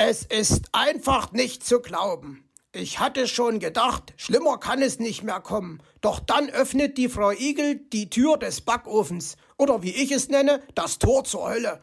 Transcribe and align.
Es 0.00 0.22
ist 0.22 0.68
einfach 0.70 1.32
nicht 1.32 1.66
zu 1.66 1.80
glauben. 1.80 2.44
Ich 2.70 3.00
hatte 3.00 3.26
schon 3.26 3.58
gedacht, 3.58 4.14
schlimmer 4.16 4.56
kann 4.56 4.80
es 4.80 5.00
nicht 5.00 5.24
mehr 5.24 5.40
kommen. 5.40 5.82
Doch 6.00 6.20
dann 6.20 6.48
öffnet 6.50 6.96
die 6.98 7.08
Frau 7.08 7.32
Igel 7.32 7.80
die 7.92 8.08
Tür 8.08 8.36
des 8.36 8.60
Backofens. 8.60 9.36
Oder 9.56 9.82
wie 9.82 9.90
ich 9.90 10.12
es 10.12 10.28
nenne, 10.28 10.62
das 10.76 11.00
Tor 11.00 11.24
zur 11.24 11.50
Hölle. 11.50 11.82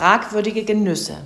Fragwürdige 0.00 0.64
Genüsse. 0.64 1.18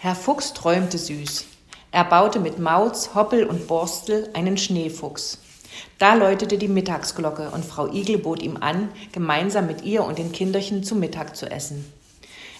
Herr 0.00 0.16
Fuchs 0.16 0.54
träumte 0.54 0.98
süß. 0.98 1.44
Er 1.92 2.02
baute 2.02 2.40
mit 2.40 2.58
Mauz, 2.58 3.10
Hoppel 3.14 3.44
und 3.44 3.68
Borstel 3.68 4.28
einen 4.34 4.58
Schneefuchs. 4.58 5.38
Da 6.00 6.14
läutete 6.14 6.58
die 6.58 6.66
Mittagsglocke 6.66 7.50
und 7.50 7.64
Frau 7.64 7.86
Igel 7.86 8.18
bot 8.18 8.42
ihm 8.42 8.56
an, 8.56 8.88
gemeinsam 9.12 9.68
mit 9.68 9.82
ihr 9.82 10.02
und 10.02 10.18
den 10.18 10.32
Kinderchen 10.32 10.82
zu 10.82 10.96
Mittag 10.96 11.36
zu 11.36 11.48
essen. 11.48 11.92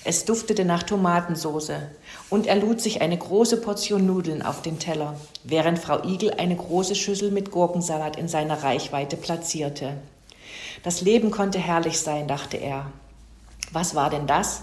Es 0.05 0.25
duftete 0.25 0.65
nach 0.65 0.85
Tomatensoße 0.85 1.91
und 2.31 2.47
er 2.47 2.55
lud 2.55 2.81
sich 2.81 3.03
eine 3.03 3.19
große 3.19 3.57
Portion 3.57 4.07
Nudeln 4.07 4.43
auf 4.43 4.63
den 4.63 4.79
Teller, 4.79 5.17
während 5.43 5.81
Frau 5.81 6.05
Igel 6.05 6.35
eine 6.35 6.55
große 6.55 6.95
Schüssel 6.95 7.33
mit 7.33 7.51
Gurkensalat 7.51 8.17
in 8.17 8.29
seiner 8.29 8.63
Reichweite 8.63 9.17
platzierte. 9.17 9.95
Das 10.85 11.01
Leben 11.01 11.33
konnte 11.33 11.59
herrlich 11.59 11.99
sein, 11.99 12.29
dachte 12.29 12.59
er. 12.59 12.93
Was 13.73 13.97
war 13.97 14.09
denn 14.09 14.29
das? 14.29 14.63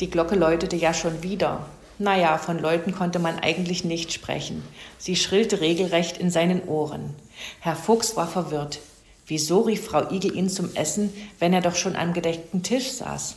Die 0.00 0.10
Glocke 0.10 0.34
läutete 0.34 0.76
ja 0.76 0.94
schon 0.94 1.22
wieder. 1.22 1.66
Naja, 1.98 2.38
von 2.38 2.58
Leuten 2.58 2.92
konnte 2.92 3.18
man 3.18 3.38
eigentlich 3.38 3.84
nicht 3.84 4.12
sprechen. 4.12 4.62
Sie 4.98 5.16
schrillte 5.16 5.60
regelrecht 5.60 6.18
in 6.18 6.30
seinen 6.30 6.64
Ohren. 6.64 7.14
Herr 7.60 7.76
Fuchs 7.76 8.16
war 8.16 8.26
verwirrt. 8.26 8.80
Wieso 9.26 9.60
rief 9.60 9.84
Frau 9.84 10.10
Igel 10.10 10.36
ihn 10.36 10.48
zum 10.48 10.74
Essen, 10.74 11.12
wenn 11.38 11.52
er 11.52 11.60
doch 11.60 11.76
schon 11.76 11.94
am 11.94 12.12
gedeckten 12.12 12.62
Tisch 12.62 12.90
saß? 12.90 13.36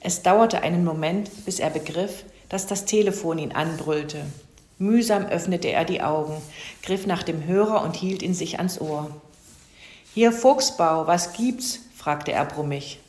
Es 0.00 0.22
dauerte 0.22 0.62
einen 0.62 0.84
Moment, 0.84 1.30
bis 1.44 1.60
er 1.60 1.70
begriff, 1.70 2.24
dass 2.48 2.66
das 2.66 2.84
Telefon 2.84 3.38
ihn 3.38 3.52
anbrüllte. 3.52 4.24
Mühsam 4.78 5.26
öffnete 5.26 5.68
er 5.68 5.84
die 5.84 6.02
Augen, 6.02 6.40
griff 6.82 7.06
nach 7.06 7.22
dem 7.22 7.44
Hörer 7.44 7.82
und 7.82 7.96
hielt 7.96 8.22
ihn 8.22 8.34
sich 8.34 8.58
ans 8.58 8.80
Ohr. 8.80 9.10
Hier 10.14 10.32
Fuchsbau, 10.32 11.06
was 11.06 11.32
gibt's? 11.32 11.80
fragte 11.96 12.32
er 12.32 12.44
brummig. 12.44 13.00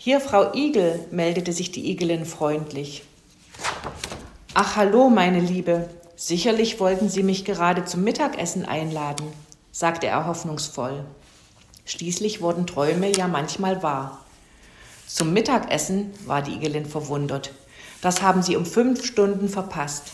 Hier, 0.00 0.20
Frau 0.20 0.54
Igel, 0.54 1.04
meldete 1.10 1.52
sich 1.52 1.72
die 1.72 1.90
Igelin 1.90 2.24
freundlich. 2.24 3.02
Ach, 4.54 4.76
hallo, 4.76 5.10
meine 5.10 5.40
Liebe. 5.40 5.90
Sicherlich 6.14 6.78
wollten 6.78 7.08
Sie 7.08 7.24
mich 7.24 7.44
gerade 7.44 7.84
zum 7.84 8.04
Mittagessen 8.04 8.64
einladen, 8.64 9.26
sagte 9.72 10.06
er 10.06 10.24
hoffnungsvoll. 10.26 11.04
Schließlich 11.84 12.40
wurden 12.40 12.64
Träume 12.64 13.10
ja 13.10 13.26
manchmal 13.26 13.82
wahr. 13.82 14.24
Zum 15.08 15.32
Mittagessen 15.32 16.12
war 16.26 16.42
die 16.42 16.54
Igelin 16.54 16.86
verwundert. 16.86 17.50
Das 18.00 18.22
haben 18.22 18.42
Sie 18.44 18.54
um 18.54 18.66
fünf 18.66 19.04
Stunden 19.04 19.48
verpasst. 19.48 20.12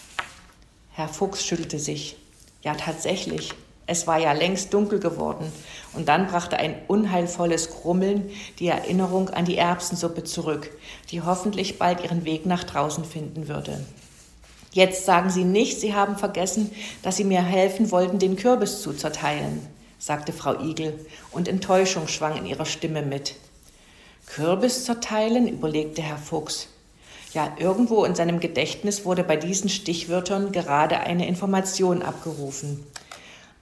Herr 0.93 1.09
Fuchs 1.09 1.45
schüttelte 1.45 1.78
sich. 1.78 2.16
Ja, 2.62 2.75
tatsächlich. 2.75 3.53
Es 3.87 4.06
war 4.06 4.19
ja 4.19 4.33
längst 4.33 4.72
dunkel 4.72 4.99
geworden, 4.99 5.53
und 5.93 6.09
dann 6.09 6.27
brachte 6.27 6.56
ein 6.56 6.75
unheilvolles 6.89 7.71
Grummeln 7.71 8.31
die 8.59 8.69
Erinnerung 8.69 9.31
an 9.31 9.45
die 9.45 9.59
Erbsensuppe 9.59 10.25
zurück, 10.25 10.71
die 11.11 11.22
hoffentlich 11.22 11.78
bald 11.78 12.03
ihren 12.03 12.25
Weg 12.25 12.47
nach 12.47 12.65
draußen 12.65 13.05
finden 13.05 13.49
würde. 13.49 13.84
Jetzt 14.72 15.05
sagen 15.05 15.31
Sie 15.31 15.45
nicht, 15.45 15.81
Sie 15.81 15.95
haben 15.95 16.17
vergessen, 16.17 16.71
dass 17.03 17.17
Sie 17.17 17.25
mir 17.25 17.43
helfen 17.43 17.91
wollten, 17.93 18.19
den 18.19 18.37
Kürbis 18.37 18.83
zu 18.83 18.93
zerteilen, 18.93 19.65
sagte 19.99 20.33
Frau 20.33 20.61
Igel, 20.61 20.99
und 21.31 21.47
Enttäuschung 21.47 22.09
schwang 22.09 22.37
in 22.37 22.47
ihrer 22.47 22.65
Stimme 22.65 23.03
mit. 23.03 23.37
Kürbis 24.27 24.84
zerteilen, 24.84 25.47
überlegte 25.47 26.03
Herr 26.03 26.19
Fuchs. 26.19 26.69
Ja, 27.34 27.53
irgendwo 27.59 28.05
in 28.05 28.15
seinem 28.15 28.41
Gedächtnis 28.41 29.05
wurde 29.05 29.22
bei 29.22 29.37
diesen 29.37 29.69
Stichwörtern 29.69 30.51
gerade 30.51 31.01
eine 31.01 31.28
Information 31.28 32.03
abgerufen. 32.03 32.84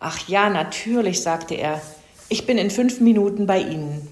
Ach 0.05 0.27
ja, 0.27 0.51
natürlich, 0.51 1.23
sagte 1.23 1.55
er. 1.55 1.81
Ich 2.29 2.45
bin 2.45 2.59
in 2.59 2.71
fünf 2.71 3.01
Minuten 3.01 3.47
bei 3.47 3.61
Ihnen. 3.61 4.09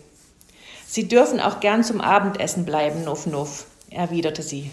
Sie 0.86 1.08
dürfen 1.08 1.40
auch 1.40 1.58
gern 1.58 1.82
zum 1.82 2.00
Abendessen 2.00 2.64
bleiben, 2.64 3.02
Nuff 3.02 3.26
Nuff, 3.26 3.66
erwiderte 3.90 4.42
sie. 4.42 4.70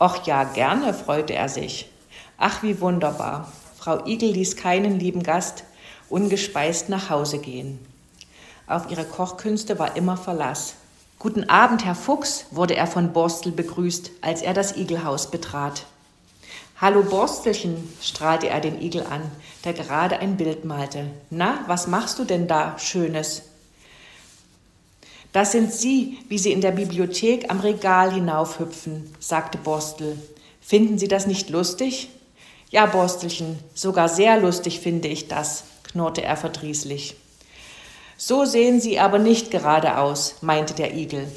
Och 0.00 0.26
ja, 0.26 0.42
gerne, 0.42 0.92
freute 0.92 1.34
er 1.34 1.48
sich. 1.48 1.88
Ach, 2.36 2.64
wie 2.64 2.80
wunderbar. 2.80 3.52
Frau 3.78 4.04
Igel 4.06 4.32
ließ 4.32 4.56
keinen 4.56 4.98
lieben 4.98 5.22
Gast 5.22 5.62
ungespeist 6.08 6.88
nach 6.88 7.10
Hause 7.10 7.38
gehen. 7.38 7.78
Auf 8.66 8.90
ihre 8.90 9.04
Kochkünste 9.04 9.78
war 9.78 9.96
immer 9.96 10.16
Verlass. 10.16 10.74
Guten 11.20 11.48
Abend, 11.48 11.84
Herr 11.84 11.94
Fuchs, 11.94 12.46
wurde 12.50 12.74
er 12.74 12.88
von 12.88 13.12
Borstel 13.12 13.52
begrüßt, 13.52 14.10
als 14.20 14.42
er 14.42 14.54
das 14.54 14.76
Igelhaus 14.76 15.30
betrat. 15.30 15.86
Hallo 16.80 17.02
Borstelchen, 17.02 17.92
strahlte 18.00 18.48
er 18.48 18.58
den 18.62 18.80
Igel 18.80 19.02
an, 19.02 19.20
der 19.64 19.74
gerade 19.74 20.18
ein 20.20 20.38
Bild 20.38 20.64
malte. 20.64 21.04
Na, 21.28 21.62
was 21.66 21.86
machst 21.86 22.18
du 22.18 22.24
denn 22.24 22.48
da 22.48 22.78
Schönes? 22.78 23.42
Das 25.30 25.52
sind 25.52 25.74
Sie, 25.74 26.16
wie 26.30 26.38
Sie 26.38 26.52
in 26.52 26.62
der 26.62 26.70
Bibliothek 26.70 27.50
am 27.50 27.60
Regal 27.60 28.14
hinaufhüpfen, 28.14 29.14
sagte 29.18 29.58
Borstel. 29.58 30.16
Finden 30.62 30.96
Sie 30.96 31.06
das 31.06 31.26
nicht 31.26 31.50
lustig? 31.50 32.08
Ja, 32.70 32.86
Borstelchen, 32.86 33.58
sogar 33.74 34.08
sehr 34.08 34.40
lustig 34.40 34.80
finde 34.80 35.08
ich 35.08 35.28
das, 35.28 35.64
knurrte 35.82 36.22
er 36.22 36.38
verdrießlich. 36.38 37.14
So 38.16 38.46
sehen 38.46 38.80
Sie 38.80 38.98
aber 38.98 39.18
nicht 39.18 39.50
gerade 39.50 39.98
aus, 39.98 40.36
meinte 40.40 40.72
der 40.72 40.94
Igel. 40.94 41.30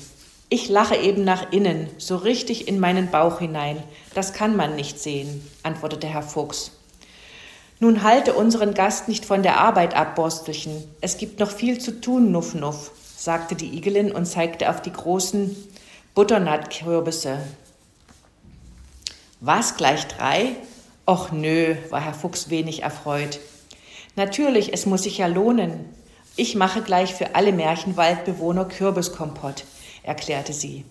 Ich 0.53 0.69
lache 0.69 0.95
eben 0.95 1.23
nach 1.23 1.51
innen, 1.51 1.89
so 1.97 2.15
richtig 2.15 2.67
in 2.67 2.79
meinen 2.79 3.09
Bauch 3.09 3.39
hinein. 3.39 3.81
Das 4.13 4.33
kann 4.33 4.55
man 4.55 4.75
nicht 4.75 4.99
sehen, 4.99 5.43
antwortete 5.63 6.05
Herr 6.05 6.21
Fuchs. 6.21 6.73
Nun 7.79 8.03
halte 8.03 8.35
unseren 8.35 8.75
Gast 8.75 9.07
nicht 9.07 9.25
von 9.25 9.41
der 9.41 9.59
Arbeit 9.59 9.95
ab, 9.95 10.13
Borstelchen. 10.13 10.83
Es 11.01 11.17
gibt 11.17 11.39
noch 11.39 11.49
viel 11.49 11.79
zu 11.79 11.99
tun, 11.99 12.31
Nuff 12.31 12.53
Nuff, 12.53 12.91
sagte 13.17 13.55
die 13.55 13.75
Igelin 13.75 14.11
und 14.11 14.27
zeigte 14.27 14.69
auf 14.69 14.79
die 14.79 14.93
großen 14.93 15.55
Butternut-Kürbisse. 16.13 17.39
Was, 19.39 19.75
gleich 19.75 20.05
drei? 20.05 20.55
Och 21.07 21.31
nö, 21.31 21.77
war 21.89 22.01
Herr 22.01 22.13
Fuchs 22.13 22.51
wenig 22.51 22.83
erfreut. 22.83 23.39
Natürlich, 24.15 24.71
es 24.71 24.85
muss 24.85 25.01
sich 25.01 25.17
ja 25.17 25.25
lohnen. 25.25 25.89
Ich 26.35 26.53
mache 26.53 26.83
gleich 26.83 27.15
für 27.15 27.33
alle 27.33 27.53
Märchenwaldbewohner 27.53 28.65
Kürbiskompott 28.65 29.63
erklärte 30.03 30.53
sie. 30.53 30.85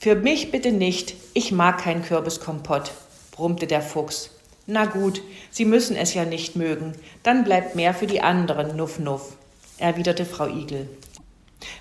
Für 0.00 0.14
mich 0.14 0.50
bitte 0.50 0.72
nicht, 0.72 1.14
ich 1.34 1.52
mag 1.52 1.78
kein 1.78 2.02
Kürbiskompott, 2.02 2.92
brummte 3.30 3.66
der 3.66 3.82
Fuchs. 3.82 4.30
Na 4.66 4.84
gut, 4.84 5.22
Sie 5.50 5.64
müssen 5.64 5.96
es 5.96 6.12
ja 6.14 6.24
nicht 6.24 6.56
mögen, 6.56 6.92
dann 7.22 7.44
bleibt 7.44 7.74
mehr 7.74 7.94
für 7.94 8.06
die 8.06 8.20
anderen, 8.20 8.76
nuff 8.76 8.98
nuff, 8.98 9.36
erwiderte 9.78 10.24
Frau 10.24 10.46
Igel. 10.46 10.88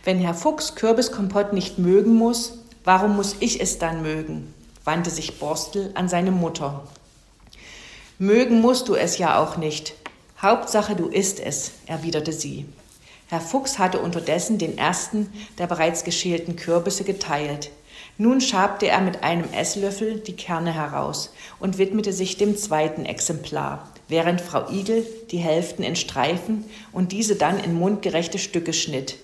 Wenn 0.03 0.19
Herr 0.19 0.33
Fuchs 0.33 0.75
Kürbiskompott 0.75 1.53
nicht 1.53 1.77
mögen 1.77 2.13
muss, 2.13 2.59
warum 2.83 3.15
muss 3.15 3.35
ich 3.39 3.59
es 3.61 3.77
dann 3.77 4.01
mögen? 4.01 4.53
wandte 4.85 5.09
sich 5.09 5.37
Borstel 5.37 5.91
an 5.95 6.07
seine 6.07 6.31
Mutter. 6.31 6.87
Mögen 8.19 8.61
musst 8.61 8.87
du 8.87 8.95
es 8.95 9.17
ja 9.17 9.43
auch 9.43 9.57
nicht. 9.57 9.93
Hauptsache 10.41 10.95
du 10.95 11.07
isst 11.07 11.41
es, 11.41 11.73
erwiderte 11.87 12.31
sie. 12.31 12.65
Herr 13.29 13.41
Fuchs 13.41 13.77
hatte 13.77 13.99
unterdessen 13.99 14.57
den 14.57 14.77
ersten 14.77 15.29
der 15.57 15.67
bereits 15.67 16.05
geschälten 16.05 16.55
Kürbisse 16.55 17.03
geteilt. 17.03 17.71
Nun 18.17 18.41
schabte 18.41 18.87
er 18.87 19.01
mit 19.01 19.23
einem 19.23 19.51
Esslöffel 19.53 20.19
die 20.19 20.35
Kerne 20.35 20.73
heraus 20.73 21.33
und 21.59 21.77
widmete 21.77 22.13
sich 22.13 22.37
dem 22.37 22.57
zweiten 22.57 23.05
Exemplar, 23.05 23.89
während 24.07 24.39
Frau 24.39 24.71
Igel 24.71 25.05
die 25.29 25.37
Hälften 25.37 25.83
in 25.83 25.95
Streifen 25.95 26.65
und 26.93 27.11
diese 27.11 27.35
dann 27.35 27.59
in 27.59 27.73
mundgerechte 27.73 28.39
Stücke 28.39 28.73
schnitt. 28.73 29.17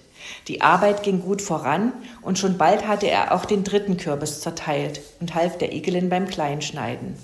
Die 0.48 0.62
Arbeit 0.62 1.04
ging 1.04 1.22
gut 1.22 1.42
voran 1.42 1.94
und 2.22 2.38
schon 2.38 2.58
bald 2.58 2.88
hatte 2.88 3.10
er 3.10 3.34
auch 3.34 3.46
den 3.46 3.64
dritten 3.64 3.98
Kürbis 3.98 4.42
zerteilt 4.42 5.02
und 5.22 5.34
half 5.34 5.58
der 5.58 5.74
Igelin 5.74 6.10
beim 6.10 6.28
Kleinschneiden. 6.28 7.16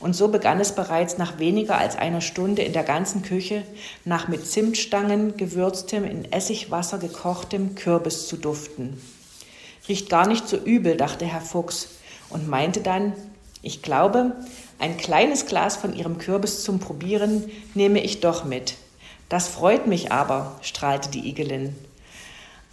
Und 0.00 0.14
so 0.14 0.28
begann 0.28 0.60
es 0.60 0.72
bereits 0.72 1.18
nach 1.18 1.38
weniger 1.38 1.78
als 1.78 1.96
einer 1.96 2.20
Stunde 2.20 2.62
in 2.62 2.72
der 2.72 2.82
ganzen 2.82 3.22
Küche 3.22 3.62
nach 4.04 4.28
mit 4.28 4.46
Zimtstangen 4.46 5.36
gewürztem, 5.36 6.04
in 6.04 6.30
Essigwasser 6.30 6.98
gekochtem 6.98 7.74
Kürbis 7.74 8.28
zu 8.28 8.36
duften. 8.36 9.00
Riecht 9.88 10.08
gar 10.08 10.26
nicht 10.26 10.48
so 10.48 10.56
übel, 10.56 10.96
dachte 10.96 11.26
Herr 11.26 11.40
Fuchs 11.40 11.88
und 12.30 12.48
meinte 12.48 12.80
dann, 12.80 13.12
ich 13.62 13.82
glaube, 13.82 14.32
ein 14.78 14.96
kleines 14.96 15.46
Glas 15.46 15.76
von 15.76 15.94
Ihrem 15.94 16.18
Kürbis 16.18 16.64
zum 16.64 16.80
Probieren 16.80 17.50
nehme 17.74 18.00
ich 18.00 18.20
doch 18.20 18.44
mit. 18.44 18.74
Das 19.28 19.48
freut 19.48 19.86
mich 19.86 20.12
aber, 20.12 20.58
strahlte 20.60 21.10
die 21.10 21.28
Igelin. 21.28 21.74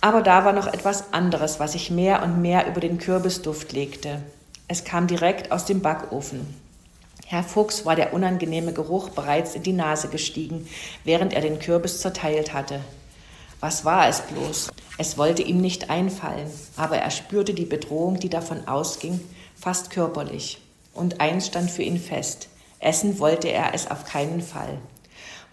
Aber 0.02 0.22
da 0.22 0.46
war 0.46 0.52
noch 0.52 0.68
etwas 0.68 1.14
anderes, 1.14 1.60
was 1.60 1.74
sich 1.74 1.92
mehr 1.92 2.24
und 2.24 2.42
mehr 2.42 2.68
über 2.68 2.82
den 2.82 2.98
Kürbisduft 2.98 3.72
legte. 3.72 4.22
Es 4.68 4.84
kam 4.84 5.08
direkt 5.08 5.52
aus 5.52 5.66
dem 5.66 5.82
Backofen. 5.82 6.42
Herr 7.32 7.46
Fuchs 7.46 7.86
war 7.86 7.96
der 7.96 8.12
unangenehme 8.12 8.74
Geruch 8.74 9.08
bereits 9.08 9.56
in 9.56 9.64
die 9.64 9.72
Nase 9.72 10.10
gestiegen, 10.10 10.68
während 11.06 11.32
er 11.32 11.40
den 11.40 11.60
Kürbis 11.60 12.02
zerteilt 12.02 12.54
hatte. 12.54 12.82
Was 13.62 13.86
war 13.86 14.10
es 14.10 14.20
bloß? 14.20 14.70
Es 14.98 15.18
wollte 15.18 15.42
ihm 15.42 15.62
nicht 15.62 15.90
einfallen, 15.90 16.52
aber 16.76 16.98
er 16.98 17.10
spürte 17.10 17.54
die 17.54 17.64
Bedrohung, 17.64 18.20
die 18.20 18.28
davon 18.28 18.68
ausging, 18.68 19.22
fast 19.56 19.92
körperlich. 19.92 20.58
Und 20.94 21.22
eins 21.22 21.48
stand 21.48 21.72
für 21.72 21.84
ihn 21.84 22.02
fest. 22.02 22.50
Essen 22.80 23.18
wollte 23.18 23.48
er 23.48 23.74
es 23.74 23.90
auf 23.90 24.04
keinen 24.04 24.42
Fall. 24.42 24.80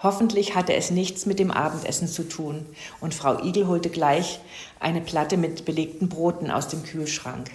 Hoffentlich 0.02 0.56
hatte 0.56 0.74
es 0.74 0.90
nichts 0.90 1.26
mit 1.26 1.38
dem 1.38 1.52
Abendessen 1.52 2.08
zu 2.08 2.24
tun, 2.24 2.66
und 3.00 3.14
Frau 3.14 3.44
Igel 3.44 3.68
holte 3.68 3.90
gleich 3.90 4.40
eine 4.80 5.00
Platte 5.00 5.36
mit 5.36 5.64
belegten 5.64 6.08
Broten 6.08 6.50
aus 6.50 6.66
dem 6.66 6.82
Kühlschrank. 6.82 7.52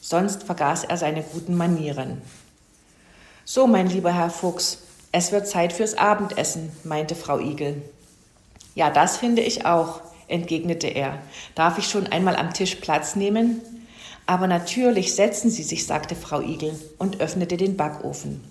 Sonst 0.00 0.44
vergaß 0.44 0.84
er 0.84 0.96
seine 0.96 1.22
guten 1.22 1.54
Manieren. 1.54 2.22
So, 3.50 3.66
mein 3.66 3.86
lieber 3.86 4.12
Herr 4.12 4.28
Fuchs, 4.28 4.82
es 5.10 5.32
wird 5.32 5.48
Zeit 5.48 5.72
fürs 5.72 5.96
Abendessen, 5.96 6.70
meinte 6.84 7.14
Frau 7.14 7.38
Igel. 7.38 7.80
Ja, 8.74 8.90
das 8.90 9.16
finde 9.16 9.40
ich 9.40 9.64
auch, 9.64 10.02
entgegnete 10.26 10.88
er. 10.88 11.18
Darf 11.54 11.78
ich 11.78 11.88
schon 11.88 12.06
einmal 12.08 12.36
am 12.36 12.52
Tisch 12.52 12.74
Platz 12.74 13.16
nehmen? 13.16 13.62
Aber 14.26 14.48
natürlich 14.48 15.14
setzen 15.14 15.50
Sie 15.50 15.62
sich, 15.62 15.86
sagte 15.86 16.14
Frau 16.14 16.42
Igel 16.42 16.78
und 16.98 17.22
öffnete 17.22 17.56
den 17.56 17.78
Backofen. 17.78 18.44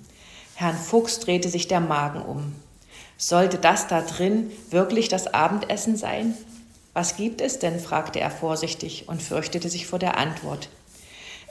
Herrn 0.55 0.75
Fuchs 0.75 1.19
drehte 1.19 1.49
sich 1.49 1.67
der 1.67 1.79
Magen 1.79 2.23
um. 2.23 2.55
Sollte 3.17 3.59
das 3.59 3.85
da 3.85 4.01
drin 4.01 4.49
wirklich 4.71 5.09
das 5.09 5.31
Abendessen 5.31 5.95
sein? 5.95 6.33
Was 6.93 7.15
gibt 7.15 7.41
es 7.41 7.59
denn? 7.59 7.79
fragte 7.79 8.19
er 8.19 8.31
vorsichtig 8.31 9.07
und 9.07 9.21
fürchtete 9.21 9.69
sich 9.69 9.85
vor 9.85 9.99
der 9.99 10.17
Antwort. 10.17 10.69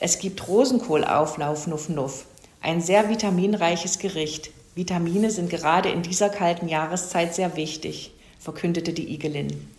Es 0.00 0.18
gibt 0.18 0.48
Rosenkohlauflauf, 0.48 1.68
Nuff 1.68 1.88
Nuff. 1.88 2.26
Ein 2.66 2.80
sehr 2.80 3.08
vitaminreiches 3.08 4.00
Gericht. 4.00 4.50
Vitamine 4.74 5.30
sind 5.30 5.50
gerade 5.50 5.88
in 5.88 6.02
dieser 6.02 6.30
kalten 6.30 6.66
Jahreszeit 6.66 7.32
sehr 7.32 7.54
wichtig, 7.54 8.10
verkündete 8.40 8.92
die 8.92 9.14
Igelin. 9.14 9.70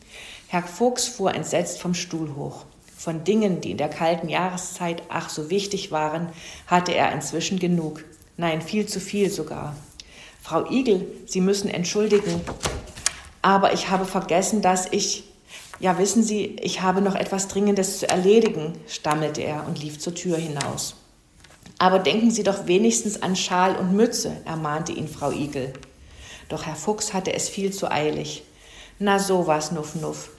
Herr 0.47 0.63
Fuchs 0.63 1.05
fuhr 1.05 1.35
entsetzt 1.35 1.81
vom 1.81 1.93
Stuhl 1.93 2.33
hoch. 2.37 2.63
Von 2.95 3.25
Dingen, 3.25 3.59
die 3.59 3.71
in 3.71 3.77
der 3.77 3.89
kalten 3.89 4.29
Jahreszeit 4.29 5.03
ach 5.09 5.27
so 5.27 5.49
wichtig 5.49 5.91
waren, 5.91 6.29
hatte 6.65 6.93
er 6.93 7.11
inzwischen 7.11 7.59
genug. 7.59 8.05
Nein, 8.37 8.61
viel 8.61 8.85
zu 8.85 9.01
viel 9.01 9.29
sogar. 9.29 9.75
Frau 10.41 10.71
Igel, 10.71 11.05
Sie 11.25 11.41
müssen 11.41 11.69
entschuldigen, 11.69 12.39
aber 13.41 13.73
ich 13.73 13.89
habe 13.89 14.05
vergessen, 14.05 14.61
dass 14.61 14.87
ich. 14.89 15.25
Ja, 15.81 15.97
wissen 15.97 16.23
Sie, 16.23 16.55
ich 16.61 16.81
habe 16.81 17.01
noch 17.01 17.15
etwas 17.15 17.49
Dringendes 17.49 17.99
zu 17.99 18.07
erledigen, 18.07 18.75
stammelte 18.87 19.41
er 19.41 19.67
und 19.67 19.83
lief 19.83 19.99
zur 19.99 20.15
Tür 20.15 20.37
hinaus. 20.37 20.95
Aber 21.79 21.99
denken 21.99 22.31
Sie 22.31 22.43
doch 22.43 22.65
wenigstens 22.65 23.21
an 23.21 23.35
Schal 23.35 23.75
und 23.75 23.93
Mütze, 23.93 24.37
ermahnte 24.45 24.91
ihn 24.91 25.07
Frau 25.07 25.31
Igel. 25.31 25.73
Doch 26.49 26.65
Herr 26.65 26.75
Fuchs 26.75 27.13
hatte 27.13 27.33
es 27.33 27.49
viel 27.49 27.71
zu 27.71 27.91
eilig. 27.91 28.43
Na 28.99 29.19
sowas, 29.19 29.71
Nuff 29.71 29.95
Nuff, 29.95 30.29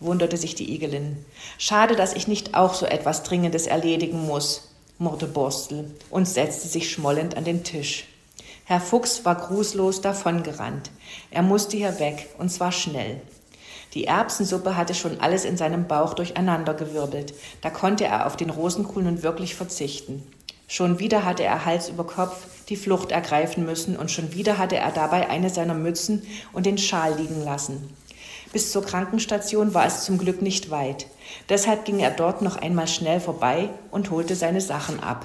wunderte 0.00 0.36
sich 0.36 0.54
die 0.54 0.74
Igelin. 0.74 1.24
Schade, 1.56 1.94
dass 1.94 2.14
ich 2.14 2.26
nicht 2.26 2.54
auch 2.54 2.74
so 2.74 2.86
etwas 2.86 3.22
Dringendes 3.22 3.66
erledigen 3.66 4.26
muss, 4.26 4.72
murrte 4.98 5.26
Borstel 5.26 5.90
und 6.10 6.26
setzte 6.26 6.66
sich 6.66 6.90
schmollend 6.90 7.36
an 7.36 7.44
den 7.44 7.62
Tisch. 7.62 8.06
Herr 8.64 8.80
Fuchs 8.80 9.24
war 9.24 9.36
grußlos 9.36 10.00
davongerannt. 10.00 10.90
Er 11.30 11.42
musste 11.42 11.76
hier 11.76 12.00
weg, 12.00 12.28
und 12.38 12.50
zwar 12.50 12.72
schnell. 12.72 13.20
Die 13.94 14.04
Erbsensuppe 14.04 14.76
hatte 14.76 14.94
schon 14.94 15.20
alles 15.20 15.44
in 15.44 15.56
seinem 15.56 15.86
Bauch 15.86 16.14
durcheinandergewirbelt. 16.14 17.32
Da 17.62 17.70
konnte 17.70 18.04
er 18.04 18.26
auf 18.26 18.36
den 18.36 18.50
Rosenkohl 18.50 19.04
nun 19.04 19.22
wirklich 19.22 19.54
verzichten. 19.54 20.22
Schon 20.70 20.98
wieder 20.98 21.24
hatte 21.24 21.44
er 21.44 21.64
Hals 21.64 21.88
über 21.88 22.04
Kopf 22.04 22.46
die 22.68 22.76
Flucht 22.76 23.10
ergreifen 23.10 23.64
müssen 23.64 23.96
und 23.96 24.10
schon 24.10 24.34
wieder 24.34 24.58
hatte 24.58 24.76
er 24.76 24.92
dabei 24.92 25.30
eine 25.30 25.48
seiner 25.48 25.72
Mützen 25.72 26.22
und 26.52 26.66
den 26.66 26.76
Schal 26.76 27.14
liegen 27.16 27.42
lassen. 27.42 27.96
Bis 28.52 28.70
zur 28.70 28.84
Krankenstation 28.84 29.72
war 29.72 29.86
es 29.86 30.04
zum 30.04 30.18
Glück 30.18 30.42
nicht 30.42 30.70
weit. 30.70 31.06
Deshalb 31.48 31.86
ging 31.86 32.00
er 32.00 32.10
dort 32.10 32.42
noch 32.42 32.56
einmal 32.56 32.86
schnell 32.86 33.18
vorbei 33.18 33.70
und 33.90 34.10
holte 34.10 34.36
seine 34.36 34.60
Sachen 34.60 35.02
ab. 35.02 35.24